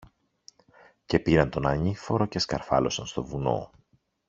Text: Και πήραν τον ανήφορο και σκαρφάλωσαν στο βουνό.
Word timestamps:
Και 1.05 1.19
πήραν 1.19 1.49
τον 1.49 1.67
ανήφορο 1.67 2.25
και 2.25 2.39
σκαρφάλωσαν 2.39 3.05
στο 3.05 3.23
βουνό. 3.23 3.71